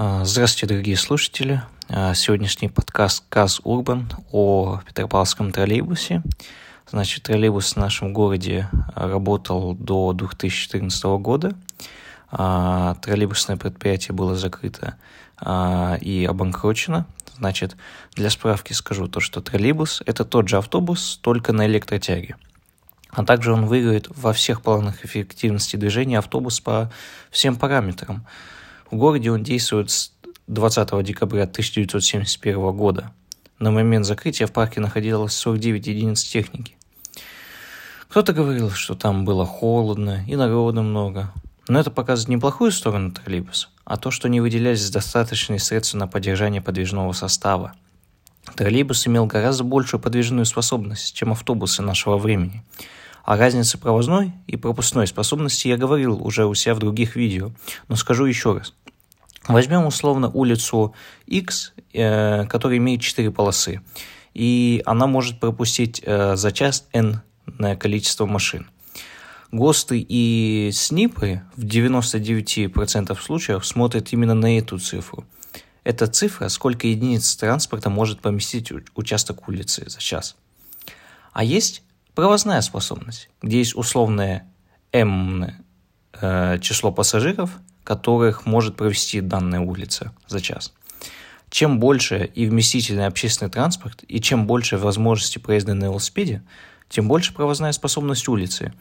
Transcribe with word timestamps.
А, 0.00 0.24
здравствуйте, 0.24 0.74
дорогие 0.74 0.96
слушатели. 0.96 1.60
А, 1.88 2.14
сегодняшний 2.14 2.68
подкаст 2.68 3.24
«КАЗ 3.28 3.60
Урбан» 3.64 4.08
о 4.30 4.78
Петропавловском 4.86 5.50
троллейбусе. 5.50 6.22
Значит, 6.88 7.24
троллейбус 7.24 7.72
в 7.72 7.78
нашем 7.78 8.12
городе 8.12 8.68
работал 8.94 9.74
до 9.74 10.12
2014 10.12 11.02
года. 11.18 11.56
А, 12.30 12.94
троллейбусное 13.02 13.56
предприятие 13.56 14.14
было 14.14 14.36
закрыто 14.36 14.94
и 16.00 16.28
обанкрочено. 16.30 17.04
Значит, 17.36 17.76
для 18.14 18.30
справки 18.30 18.74
скажу 18.74 19.08
то, 19.08 19.18
что 19.18 19.40
троллейбус– 19.40 20.04
это 20.06 20.24
тот 20.24 20.48
же 20.48 20.58
автобус, 20.58 21.18
только 21.20 21.52
на 21.52 21.66
электротяге. 21.66 22.36
А 23.10 23.24
также 23.24 23.52
он 23.52 23.66
выиграет 23.66 24.06
во 24.10 24.32
всех 24.32 24.62
планах 24.62 25.04
эффективности 25.04 25.74
движения 25.74 26.20
автобус 26.20 26.60
по 26.60 26.88
всем 27.32 27.56
параметрам– 27.56 28.24
в 28.90 28.96
городе 28.96 29.30
он 29.30 29.42
действует 29.42 29.90
с 29.90 30.12
20 30.46 31.02
декабря 31.04 31.42
1971 31.42 32.72
года. 32.72 33.12
На 33.58 33.70
момент 33.70 34.06
закрытия 34.06 34.46
в 34.46 34.52
парке 34.52 34.80
находилось 34.80 35.34
49 35.34 35.86
единиц 35.86 36.22
техники. 36.22 36.76
Кто-то 38.08 38.32
говорил, 38.32 38.70
что 38.70 38.94
там 38.94 39.24
было 39.24 39.44
холодно 39.44 40.24
и 40.26 40.36
народу 40.36 40.82
много. 40.82 41.32
Но 41.68 41.78
это 41.78 41.90
показывает 41.90 42.28
не 42.30 42.38
плохую 42.38 42.72
сторону 42.72 43.12
троллейбуса, 43.12 43.68
а 43.84 43.98
то, 43.98 44.10
что 44.10 44.28
не 44.30 44.40
выделялись 44.40 44.90
достаточные 44.90 45.58
средства 45.58 45.98
на 45.98 46.08
поддержание 46.08 46.62
подвижного 46.62 47.12
состава. 47.12 47.74
Троллейбус 48.54 49.06
имел 49.06 49.26
гораздо 49.26 49.64
большую 49.64 50.00
подвижную 50.00 50.46
способность, 50.46 51.14
чем 51.14 51.32
автобусы 51.32 51.82
нашего 51.82 52.16
времени. 52.16 52.64
О 53.28 53.36
разнице 53.36 53.76
провозной 53.76 54.32
и 54.46 54.56
пропускной 54.56 55.06
способности 55.06 55.68
я 55.68 55.76
говорил 55.76 56.26
уже 56.26 56.46
у 56.46 56.54
себя 56.54 56.74
в 56.74 56.78
других 56.78 57.14
видео, 57.14 57.50
но 57.86 57.94
скажу 57.94 58.24
еще 58.24 58.54
раз. 58.54 58.72
Возьмем 59.46 59.84
условно 59.84 60.30
улицу 60.30 60.94
X, 61.26 61.74
э, 61.92 62.46
которая 62.46 62.78
имеет 62.78 63.02
4 63.02 63.30
полосы, 63.30 63.82
и 64.32 64.82
она 64.86 65.06
может 65.06 65.40
пропустить 65.40 66.02
э, 66.06 66.36
за 66.36 66.52
час 66.52 66.88
n 66.94 67.20
количество 67.78 68.24
машин. 68.24 68.70
ГОСТы 69.52 70.02
и 70.08 70.70
СНИПы 70.72 71.42
в 71.54 71.64
99% 71.66 73.20
случаев 73.20 73.66
смотрят 73.66 74.10
именно 74.14 74.34
на 74.34 74.56
эту 74.56 74.78
цифру. 74.78 75.26
Это 75.84 76.06
цифра, 76.06 76.48
сколько 76.48 76.86
единиц 76.86 77.36
транспорта 77.36 77.90
может 77.90 78.22
поместить 78.22 78.72
участок 78.94 79.48
улицы 79.48 79.84
за 79.86 80.00
час. 80.00 80.34
А 81.34 81.44
есть 81.44 81.82
провозная 82.18 82.60
способность, 82.62 83.30
где 83.42 83.58
есть 83.58 83.76
условное 83.76 84.44
m 84.92 85.46
э, 86.20 86.58
число 86.60 86.90
пассажиров– 86.90 87.50
которых 87.88 88.44
может 88.44 88.76
провести 88.76 89.22
данная 89.22 89.60
улица 89.60 90.12
за 90.26 90.42
час. 90.42 90.74
Чем 91.48 91.80
больше 91.80 92.30
и 92.34 92.44
вместительный 92.44 93.06
общественный 93.06 93.50
транспорт, 93.50 94.04
и 94.06 94.20
чем 94.20 94.46
больше 94.46 94.76
возможности 94.76 95.38
проезда 95.38 95.72
на 95.72 95.84
велосипеде, 95.84 96.42
тем 96.90 97.08
больше 97.08 97.32
провозная 97.32 97.72
способность 97.72 98.28
улицы. 98.28 98.74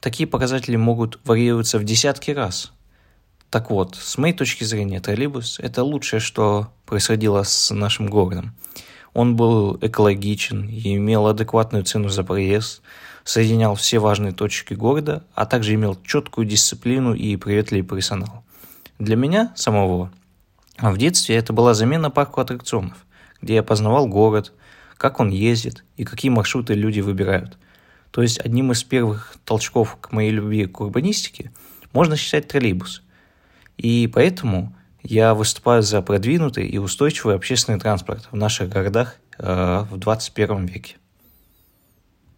Такие 0.00 0.26
показатели 0.26 0.74
могут 0.74 1.20
варьироваться 1.22 1.78
в 1.78 1.84
десятки 1.84 2.32
раз. 2.32 2.72
Так 3.50 3.70
вот, 3.70 3.94
с 3.94 4.18
моей 4.18 4.34
точки 4.34 4.64
зрения, 4.64 4.98
троллейбус– 4.98 5.58
это 5.62 5.84
лучшее, 5.84 6.18
что 6.18 6.72
происходило 6.86 7.44
с 7.44 7.72
нашим 7.72 8.08
городом. 8.08 8.56
Он 9.12 9.36
был 9.36 9.76
экологичен 9.80 10.68
и 10.68 10.96
имел 10.96 11.26
адекватную 11.26 11.84
цену 11.84 12.08
за 12.08 12.22
проезд, 12.24 12.82
соединял 13.24 13.74
все 13.74 13.98
важные 13.98 14.32
точки 14.32 14.74
города, 14.74 15.24
а 15.34 15.46
также 15.46 15.74
имел 15.74 15.98
четкую 16.04 16.46
дисциплину 16.46 17.14
и 17.14 17.36
приветливый 17.36 17.84
персонал. 17.84 18.44
Для 18.98 19.16
меня 19.16 19.52
самого 19.56 20.10
в 20.78 20.96
детстве 20.96 21.36
это 21.36 21.52
была 21.52 21.74
замена 21.74 22.10
парку 22.10 22.40
аттракционов, 22.40 23.04
где 23.42 23.56
я 23.56 23.62
познавал 23.62 24.06
город, 24.06 24.52
как 24.96 25.20
он 25.20 25.30
ездит 25.30 25.84
и 25.96 26.04
какие 26.04 26.30
маршруты 26.30 26.74
люди 26.74 27.00
выбирают. 27.00 27.58
То 28.10 28.22
есть 28.22 28.38
одним 28.40 28.72
из 28.72 28.82
первых 28.82 29.36
толчков 29.44 29.98
к 30.00 30.12
моей 30.12 30.30
любви 30.30 30.66
к 30.66 30.80
урбанистике 30.80 31.52
можно 31.92 32.16
считать 32.16 32.48
троллейбус. 32.48 33.02
И 33.76 34.10
поэтому 34.12 34.74
я 35.02 35.34
выступаю 35.34 35.82
за 35.82 36.02
продвинутый 36.02 36.66
и 36.66 36.78
устойчивый 36.78 37.34
общественный 37.34 37.78
транспорт 37.78 38.28
в 38.30 38.36
наших 38.36 38.68
городах 38.68 39.16
э, 39.38 39.84
в 39.90 39.96
21 39.98 40.66
веке. 40.66 40.96